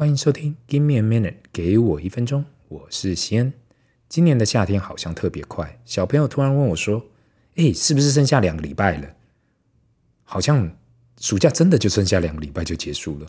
[0.00, 2.42] 欢迎收听《Give Me a Minute》，给我一分钟。
[2.68, 3.52] 我是西恩。
[4.08, 7.04] 今年的夏天好像特别快，小朋友突然问我说
[7.56, 9.06] ：“诶，是不是剩下两个礼拜了？
[10.24, 10.74] 好像
[11.20, 13.26] 暑假真的就剩下两个礼拜就结束了。”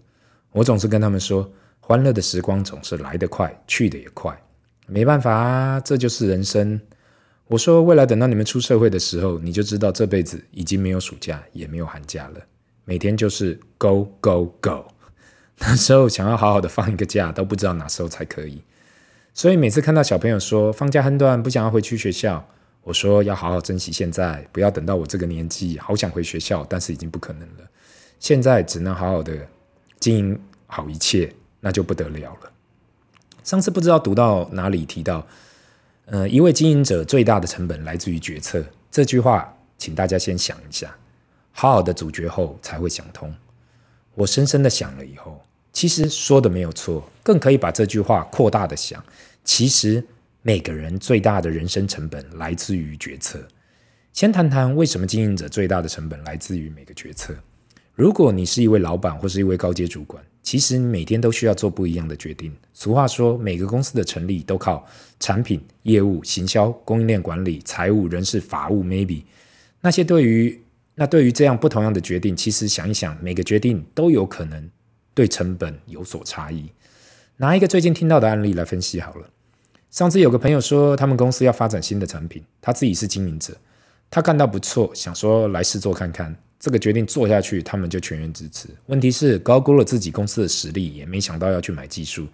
[0.53, 4.41] 我总是跟他们说：“欢乐的时光总是来得快，去得也快。
[4.87, 6.79] 没办法啊，这就是人生。”
[7.47, 12.39] 我说：“未来等到你们出社会的时候，你就知道这辈子已经没有暑假，也没有寒假了，
[12.85, 14.85] 每天就是 Go Go Go。”
[15.61, 18.61] 那时候想要好好的放一个假，都不知道哪时候才可以。
[19.33, 22.45] 所以每次看到小朋友说放假很短，不想要回去学校，
[22.83, 27.69] 我说要好好珍惜现在，不要等到我这个年纪，好想回学校，但是已经不可能了。
[28.19, 29.47] 现在只能好好的
[29.99, 32.51] 经营好一切，那就不得了了。
[33.43, 35.25] 上次不知道读到哪里提到，
[36.05, 38.65] 呃，一位经营者最大的成本来自于决策。
[38.89, 40.93] 这句话，请大家先想一下，
[41.51, 43.33] 好好的咀嚼后才会想通。
[44.15, 45.41] 我深深的想了以后。
[45.73, 49.03] 其实说的没有错，更可以把这句话扩大的想。
[49.43, 50.03] 其实
[50.41, 53.39] 每个人最大的人生成本来自于决策。
[54.13, 57.33] 先谈谈为什么经营者最大的成本来自于每个决策。
[57.95, 62.51] 如果你是一位老板或是一位高阶主管，其实你每天都需要做不一样的决定。
[62.73, 64.85] 俗话说，每个公司的成立都靠
[65.19, 69.23] 产品、业务、行销、供应链管理、财务、人事、法务，maybe
[69.79, 70.59] 那些对于
[70.95, 74.69] 那对于这样不同样的决定，其实想一想，每个决定都有可能。
[75.13, 76.69] 对成本有所差异。
[77.37, 79.27] 拿一个最近听到的案例来分析好了。
[79.89, 83.55] 上次有个朋友说，他们公司要发展新的产品，他自己是经营者，
[84.09, 86.35] 他看到不错，想说来试做看看。
[86.59, 88.69] 这个决定做下去，他们就全员支持。
[88.85, 92.27] 问题是高估了自己公司的实力，也没想到要去买技术，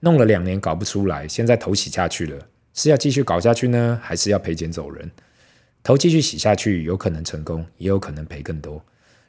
[0.00, 2.38] 弄了两年搞不出来，现在头洗下去了，
[2.72, 5.10] 是要继续搞下去呢，还是要赔钱走人？
[5.82, 8.82] 头继续洗下去，有可能成功，也有可能赔更多。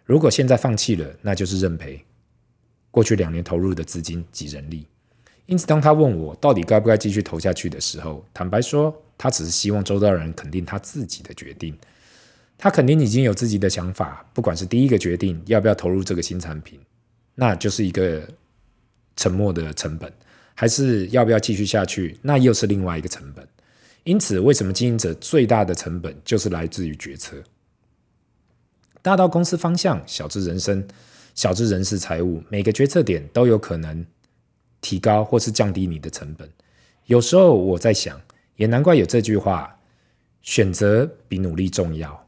[0.05, 2.03] 如果现在放弃了，那就是认赔。
[2.97, 4.87] 过去两年投入的资金及人力，
[5.45, 11.77] 因此当他问我到底该不该继续投下去的时候，坦白说，他只是希望周遭人肯定他自己的决定。
[12.57, 16.79] 他肯定已经有自己的想法，不管是第一个决定要不要投入这个新产品，
[17.35, 18.27] 那就是一个
[19.15, 20.09] 沉没的成本；
[20.55, 23.47] 还是要不要继续下去，那又是另外一个成本。
[24.05, 27.43] 因此，为什么经营者最大的成本就是来自于决策？
[29.03, 30.87] 大到公司方向，小至人生。
[31.37, 34.03] 小至人事财务，每个决策点都有可能
[34.81, 36.49] 提高或是降低你的成本。
[37.05, 38.19] 有时候我在想，
[38.55, 39.77] 也难怪有这句话：
[40.41, 42.27] 选择比努力重要。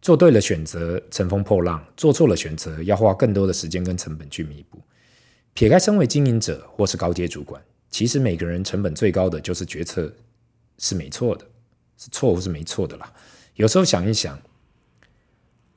[0.00, 4.80] 做对了选择，乘风破浪；做错了选择，要花更多的时间跟成本去弥补。
[5.52, 10.10] 撇开身为经营者或是高阶主管，其实每个人成本最高的就是决策
[10.78, 11.44] 是没错的，
[11.98, 13.12] 是错误是没错的啦。
[13.56, 14.40] 有时候想一想。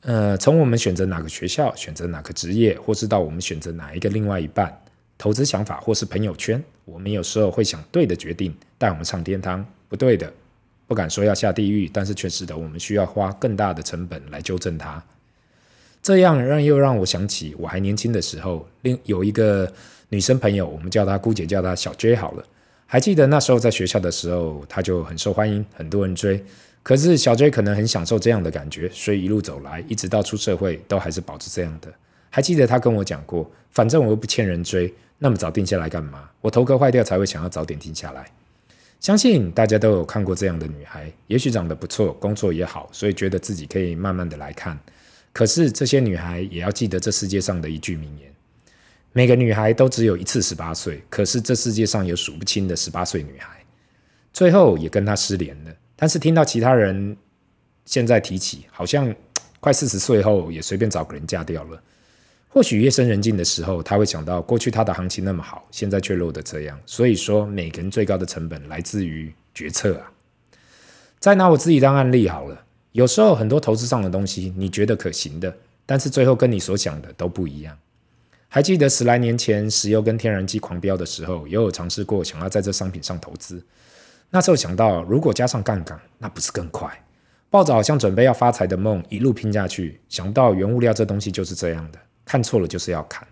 [0.06, 4.72] 呃，从我们选择哪个学校、选择哪个职业，或是到我们选择哪一个另外一半、
[5.18, 10.32] 投资想法，或是朋友圈，我们有时候会想对的决定带我们上天堂，不对的，
[10.86, 15.04] 不敢说要下地狱，但是却使得我们需要花更大的成本来纠正它。
[16.04, 19.74] 这样让又让我想起我还年轻的时候，另有一个
[20.10, 22.46] 女生朋友，我们叫她姑姐，叫她小 J 好了。
[22.88, 26.44] 还记得那时候在学校的时候，她就很受欢迎，很多人追。
[26.84, 31.92] 可是小 J 可能很享受这样的感觉，所以一路走来，一直到出社会，都还是保持这样的。
[32.30, 36.30] 还记得他跟我讲过，反正我又不欠人追，那么早定下来干嘛？
[36.42, 38.26] 我头壳坏掉才会想要早点定下来。
[39.00, 44.78] 相信大家都有看过这样的女孩，也许长得不错，工作也好，所以觉得自己可以慢慢的来看。
[45.34, 48.32] 可是这些女孩也要记得这世界上的一句名言：
[49.18, 53.64] 每个女孩都只有一次十八岁，可是这世界上有数不清的十八岁女孩，
[54.34, 55.74] 最后也跟她失联了。
[55.96, 57.16] 但是听到其他人
[57.86, 59.16] 现在提起，好像
[59.62, 61.82] 快四十岁后也随便找个人嫁掉了。
[62.50, 66.78] 或许夜深人静的时候，他会想到过去他的行情那么好，现在却落得这样。
[66.86, 70.12] 所以说，每个人最高的成本来自于决策啊。
[71.20, 75.56] 再拿我自己当案例好了，有时候很多投资上的东西，你觉得可行的，
[75.86, 77.78] 但是最后跟你所想的都不一样。
[78.56, 83.62] 还记得十来年前石油跟天然气狂飙的时候，也有尝试过想要在这商品上投资。
[84.30, 86.90] 那时候想到，如果加上杠杆，那不是更快？
[87.50, 90.00] 抱着好像准备要发财的梦，一路拼下去。
[90.08, 93.28] 想到原物料这东西就是这样的，看错了就是要砍。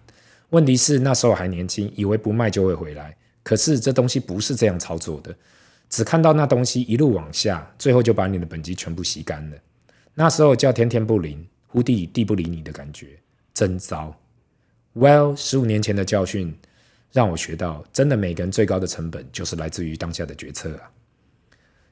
[0.50, 3.16] 问题是那时候还年轻，以为不卖就会回来。
[3.44, 5.34] 可是这东西不是这样操作的，
[5.90, 9.58] 只看到那东西一路往下，最后就把你的本金全部吸干了。
[10.16, 13.18] 那时候叫天天不灵，呼地地不理你的感觉，
[13.54, 14.14] 真糟。
[14.96, 16.56] Well，十五年前的教训。
[17.12, 20.90] 让我学到，真的每个人最高的成本就是来自于当下的决策啊。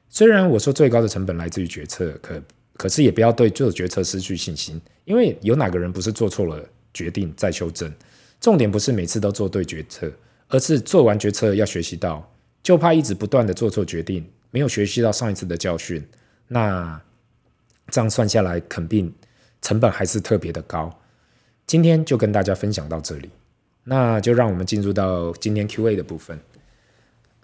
[0.09, 2.41] 虽然我说最高的成本来自于决策，可
[2.73, 7.93] 可是也不要对做决策失去信心，因为有哪个人不是做错了决定再修正？
[8.39, 10.11] 重点不是每次都做对决策，
[10.47, 12.27] 而是做完决策要学习到，
[12.63, 16.03] 就怕一直不断的做错决定，没有学习到上一次的教训，
[16.47, 16.99] 那
[17.89, 19.13] 这样算下来，肯定
[19.61, 21.00] 成本还是特别的高。
[21.71, 23.29] 今天就跟大家分享到这里，
[23.85, 26.37] 那就让我们进入到今天 Q&A 的部分。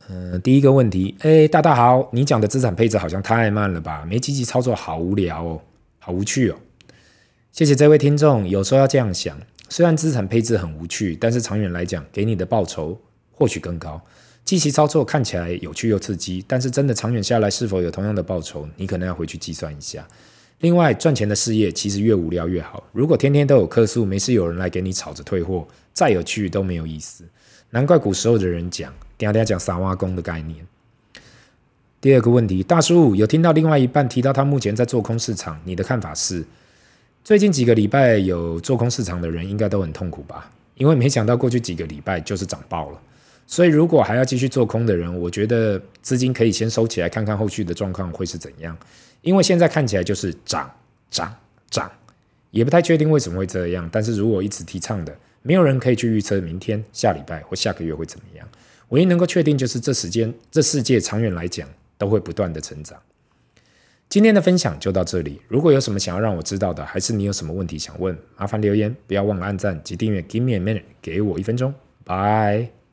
[0.09, 4.05] 嗯、第一个问题，哎，大大好，你讲的资产配置好像太慢了吧？
[4.05, 5.61] 没积极操作，好无聊哦，
[5.99, 6.57] 好无趣哦。
[7.53, 9.39] 谢谢这位听众，有时候要这样想，
[9.69, 12.99] 虽然资产配置很无趣，但是长远来讲，给你的报酬
[13.31, 14.01] 或许更高。
[14.43, 20.05] 积极操作看起来有趣又刺激，但是真的长远下来是否有同样的报酬，你可能要回去计算一下。
[20.59, 22.83] 另外，赚钱的事业其实越无聊越好。
[22.91, 27.23] 如果天天都有客诉，没事有人来给你吵着退货，再有趣都没有意思。
[27.69, 28.93] 难怪古时候的人讲。
[29.19, 30.63] 等下讲撒碗公的概念。
[31.99, 36.45] 第二个问题，大叔有听到另外一半提到他目前在做空市场，你的看法是？
[37.23, 40.51] 最近几个礼拜有做空市场的人应该都很痛苦吧？
[40.75, 43.01] 因为没想到过去几个礼拜就是涨爆了。
[43.49, 48.77] 所以如果还要继续做空的人，我觉得资金可以先收起来，看看后续的状况会是怎样。
[49.21, 50.69] 因为现在看起来就是涨
[51.09, 51.33] 涨
[51.69, 51.89] 涨，
[52.51, 53.89] 也不太确定为什么会这样。
[53.91, 58.47] 但是如果一直提倡的，没有人可以去预测明天、下礼拜或下个月会怎么样。
[58.89, 61.67] 唯一能够确定就是这时间，这世界长远来讲
[61.97, 62.99] 都会不断的成长。
[64.09, 65.41] 今天的分享就到这里。
[65.47, 70.21] 如果有什么想要让我知道的，还是你有什么问题想问，麻烦留言，不要忘了按赞及订阅。
[70.21, 71.73] Give me a minute，给我一分钟，
[72.03, 72.86] 拜。